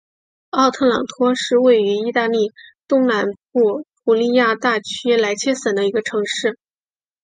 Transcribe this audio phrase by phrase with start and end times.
[0.49, 2.51] 奥特朗托是位于义大利
[2.87, 6.57] 东南部普利亚大区莱切省的一个城市。